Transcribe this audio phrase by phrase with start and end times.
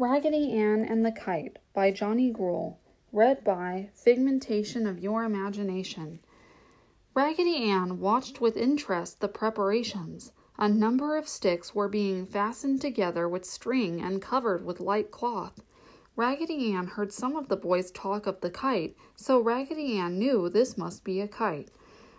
[0.00, 2.76] Raggedy Ann and the Kite by Johnny Gruelle.
[3.12, 6.20] Read by Figmentation of Your Imagination.
[7.22, 10.32] Raggedy Ann watched with interest the preparations.
[10.56, 15.62] A number of sticks were being fastened together with string and covered with light cloth.
[16.16, 20.48] Raggedy Ann heard some of the boys talk of the kite, so Raggedy Ann knew
[20.48, 21.70] this must be a kite.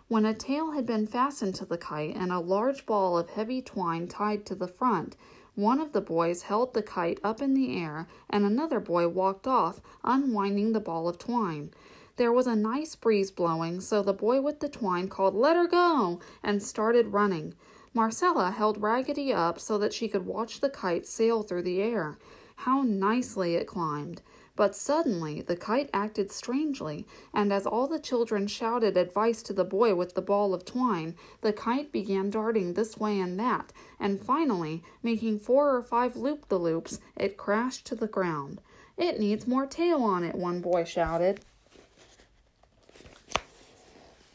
[0.08, 3.64] When a tail had been fastened to the kite and a large ball of heavy
[3.64, 5.16] twine tied to the front,
[5.56, 9.48] one of the boys held the kite up in the air, and another boy walked
[9.48, 11.72] off, unwinding the ball of twine.
[12.18, 15.68] There was a nice breeze blowing, so the boy with the twine called, Let her
[15.68, 16.20] go!
[16.44, 17.54] and started running.
[17.94, 22.18] Marcella held Raggedy up so that she could watch the kite sail through the air.
[22.58, 24.22] How nicely it climbed!
[24.58, 29.64] But suddenly the kite acted strangely, and as all the children shouted advice to the
[29.64, 34.22] boy with the ball of twine, the kite began darting this way and that, and
[34.22, 38.60] finally, making four or five loop the loops, it crashed to the ground.
[38.98, 41.40] It needs more tail on it, one boy shouted.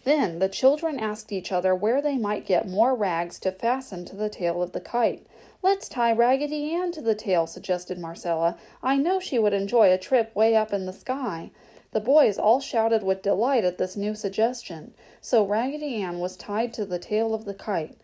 [0.07, 4.15] Then the children asked each other where they might get more rags to fasten to
[4.15, 5.27] the tail of the kite.
[5.65, 8.57] Let's tie Raggedy Ann to the tail, suggested Marcella.
[8.85, 11.51] I know she would enjoy a trip way up in the sky.
[11.91, 16.73] The boys all shouted with delight at this new suggestion, so Raggedy Ann was tied
[16.75, 17.97] to the tail of the kite.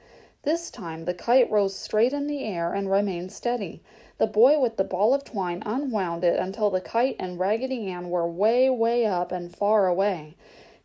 [0.43, 3.81] This time the kite rose straight in the air and remained steady.
[4.19, 8.11] The boy with the ball of twine unwound it until the kite and Raggedy Ann
[8.11, 10.35] were way, way up and far away.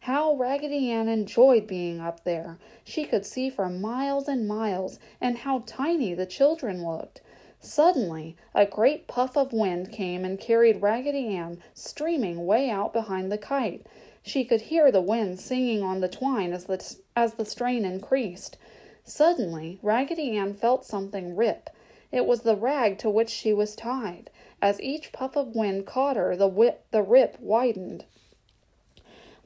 [0.08, 2.58] How Raggedy Ann enjoyed being up there!
[2.86, 7.20] She could see for miles and miles, and how tiny the children looked.
[7.60, 13.30] Suddenly, a great puff of wind came and carried Raggedy Ann streaming way out behind
[13.30, 13.86] the kite.
[14.24, 18.56] She could hear the wind singing on the twine as the, as the strain increased.
[19.04, 21.70] Suddenly, Raggedy Ann felt something rip.
[22.14, 24.30] It was the rag to which she was tied.
[24.62, 28.06] As each puff of wind caught her, the, whip, the rip widened.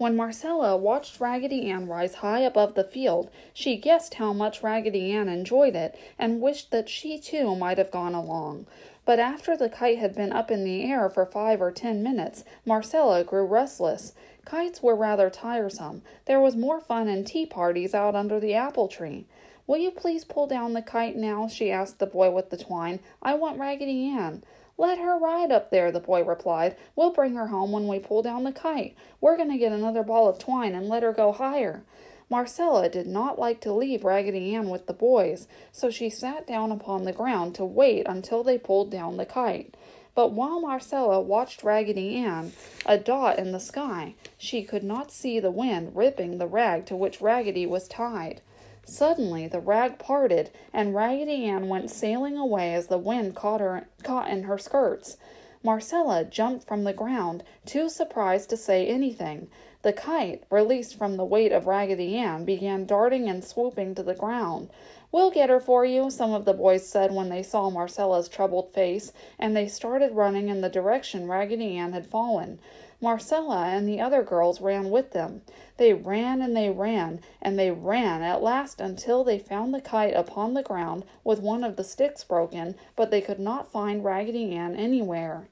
[0.01, 5.11] When Marcella watched Raggedy Ann rise high above the field, she guessed how much Raggedy
[5.11, 8.65] Ann enjoyed it and wished that she too might have gone along.
[9.05, 12.43] But after the kite had been up in the air for five or ten minutes,
[12.65, 14.13] Marcella grew restless.
[14.43, 16.01] Kites were rather tiresome.
[16.25, 19.27] There was more fun in tea parties out under the apple tree.
[19.67, 21.47] Will you please pull down the kite now?
[21.47, 23.01] she asked the boy with the twine.
[23.21, 24.43] I want Raggedy Ann.
[24.77, 26.75] Let her ride up there, the boy replied.
[26.95, 28.95] We'll bring her home when we pull down the kite.
[29.19, 31.83] We're going to get another ball of twine and let her go higher.
[32.29, 36.71] Marcella did not like to leave Raggedy Ann with the boys, so she sat down
[36.71, 39.75] upon the ground to wait until they pulled down the kite.
[40.13, 42.51] But while Marcella watched Raggedy Ann,
[42.85, 46.95] a dot in the sky, she could not see the wind ripping the rag to
[46.95, 48.41] which Raggedy was tied.
[48.83, 53.87] Suddenly the rag parted, and Raggedy Ann went sailing away as the wind caught her
[54.03, 55.17] caught in her skirts.
[55.63, 59.47] Marcella jumped from the ground, too surprised to say anything.
[59.83, 64.13] The kite, released from the weight of Raggedy Ann, began darting and swooping to the
[64.13, 64.69] ground.
[65.11, 68.71] We'll get her for you, some of the boys said when they saw Marcella's troubled
[68.73, 72.59] face, and they started running in the direction Raggedy Ann had fallen.
[73.01, 75.41] Marcella and the other girls ran with them.
[75.77, 80.13] They ran and they ran, and they ran at last until they found the kite
[80.13, 84.55] upon the ground with one of the sticks broken, but they could not find Raggedy
[84.55, 85.47] Ann anywhere.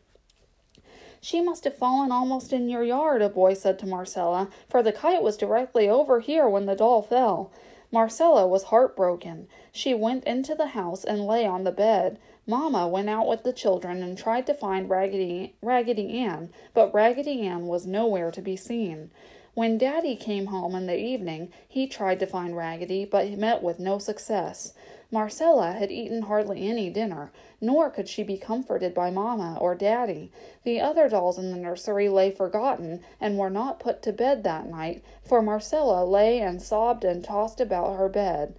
[1.22, 4.94] She must have fallen almost in your yard, a boy said to Marcella, for the
[4.94, 7.52] kite was directly over here when the doll fell.
[7.92, 9.48] Marcella was heartbroken.
[9.72, 12.20] She went into the house and lay on the bed.
[12.46, 17.42] Mamma went out with the children and tried to find Raggedy, Raggedy Ann, but Raggedy
[17.42, 19.12] Ann was nowhere to be seen.
[19.60, 23.78] When Daddy came home in the evening, he tried to find Raggedy, but met with
[23.78, 24.74] no success.
[25.12, 30.32] Marcella had eaten hardly any dinner, nor could she be comforted by Mamma or Daddy.
[30.64, 34.70] The other dolls in the nursery lay forgotten and were not put to bed that
[34.70, 38.56] night, for Marcella lay and sobbed and tossed about her bed.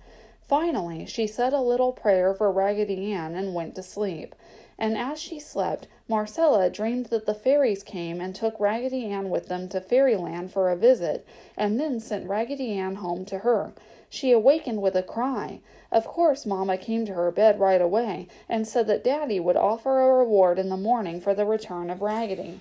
[0.50, 4.35] Finally, she said a little prayer for Raggedy Ann and went to sleep.
[4.81, 9.47] And as she slept, Marcella dreamed that the fairies came and took Raggedy Ann with
[9.47, 11.25] them to Fairyland for a visit,
[11.56, 13.75] and then sent Raggedy Ann home to her.
[14.08, 15.61] She awakened with a cry.
[15.93, 20.00] Of course, Mamma came to her bed right away and said that Daddy would offer
[20.00, 22.58] a reward in the morning for the return of Raggedy.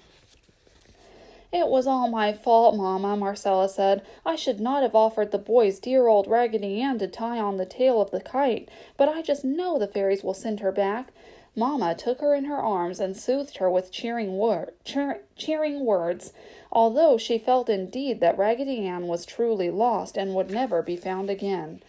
[1.52, 4.04] It was all my fault, Mamma, Marcella said.
[4.24, 7.66] I should not have offered the boys dear old Raggedy Ann to tie on the
[7.66, 11.08] tail of the kite, but I just know the fairies will send her back.
[11.56, 16.34] Mamma took her in her arms and soothed her with cheering, wor- cheer- cheering words,
[16.72, 21.32] although she felt indeed that Raggedy Ann was truly lost and would never be found
[21.32, 21.82] again.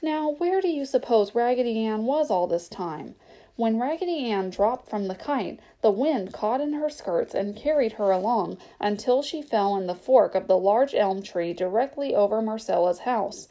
[0.00, 3.14] Now, where do you suppose Raggedy Ann was all this time?
[3.56, 7.92] When Raggedy Ann dropped from the kite, the wind caught in her skirts and carried
[7.92, 12.42] her along until she fell in the fork of the large elm tree directly over
[12.42, 13.46] Marcella's house.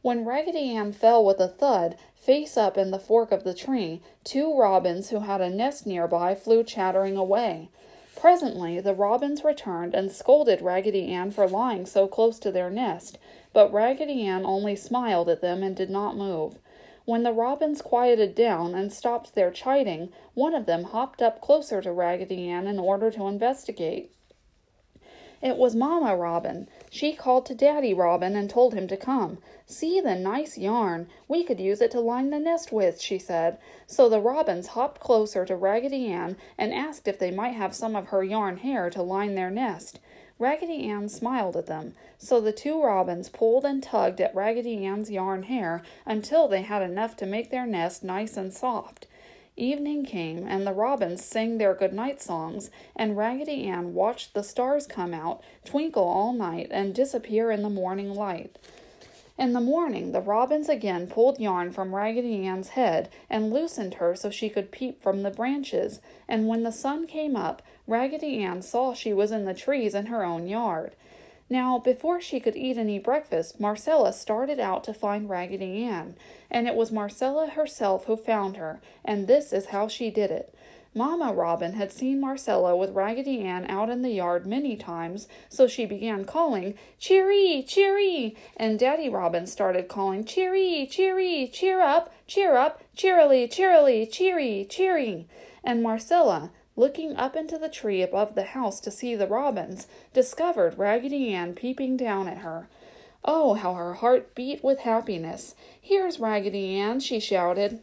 [0.00, 4.00] When Raggedy Ann fell with a thud, face up in the fork of the tree,
[4.22, 7.68] two robins who had a nest nearby flew chattering away.
[8.14, 13.18] Presently the robins returned and scolded Raggedy Ann for lying so close to their nest,
[13.52, 16.60] but Raggedy Ann only smiled at them and did not move.
[17.08, 21.80] When the robins quieted down and stopped their chiding, one of them hopped up closer
[21.80, 24.12] to Raggedy Ann in order to investigate.
[25.40, 26.68] It was Mamma Robin.
[26.90, 29.38] She called to Daddy Robin and told him to come.
[29.64, 31.08] See the nice yarn.
[31.28, 33.56] We could use it to line the nest with, she said.
[33.86, 37.96] So the robins hopped closer to Raggedy Ann and asked if they might have some
[37.96, 39.98] of her yarn hair to line their nest.
[40.40, 45.10] Raggedy Ann smiled at them, so the two robins pulled and tugged at Raggedy Ann's
[45.10, 49.06] yarn hair until they had enough to make their nest nice and soft.
[49.56, 54.44] Evening came, and the robins sang their good night songs, and Raggedy Ann watched the
[54.44, 58.56] stars come out, twinkle all night, and disappear in the morning light.
[59.38, 64.16] In the morning, the robins again pulled yarn from Raggedy Ann's head and loosened her
[64.16, 68.62] so she could peep from the branches, and when the sun came up, Raggedy Ann
[68.62, 70.96] saw she was in the trees in her own yard.
[71.48, 76.16] Now, before she could eat any breakfast, Marcella started out to find Raggedy Ann,
[76.50, 80.52] and it was Marcella herself who found her, and this is how she did it.
[80.94, 85.66] Mamma Robin had seen Marcella with Raggedy Ann out in the yard many times, so
[85.66, 88.34] she began calling, Cheery, cheery!
[88.56, 95.28] And Daddy Robin started calling, Cheery, cheery, cheer up, cheer up, cheerily, cheerily, cheery, cheery!
[95.62, 100.78] And Marcella, looking up into the tree above the house to see the robins, discovered
[100.78, 102.66] Raggedy Ann peeping down at her.
[103.24, 105.54] Oh, how her heart beat with happiness!
[105.78, 107.80] Here's Raggedy Ann, she shouted.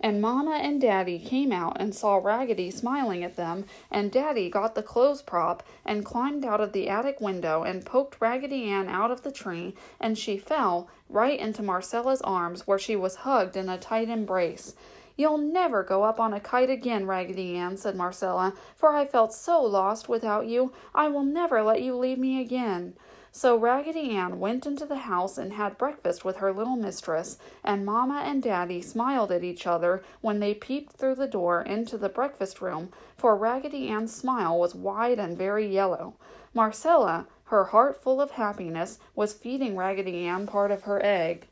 [0.00, 4.74] And Mamma and Daddy came out and saw Raggedy smiling at them, and Daddy got
[4.74, 9.10] the clothes prop and climbed out of the attic window and poked Raggedy Ann out
[9.10, 13.68] of the tree, and she fell right into Marcella's arms where she was hugged in
[13.68, 14.74] a tight embrace.
[15.16, 19.32] You'll never go up on a kite again, Raggedy Ann, said Marcella, for I felt
[19.32, 20.72] so lost without you.
[20.94, 22.94] I will never let you leave me again.
[23.36, 27.84] So Raggedy Ann went into the house and had breakfast with her little mistress, and
[27.84, 32.08] Mamma and Daddy smiled at each other when they peeped through the door into the
[32.08, 36.14] breakfast room, for Raggedy Ann's smile was wide and very yellow.
[36.54, 41.46] Marcella, her heart full of happiness, was feeding Raggedy Ann part of her egg.